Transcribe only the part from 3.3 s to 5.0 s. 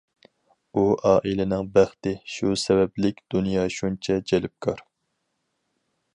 دۇنيا شۇنچە جەلپكار.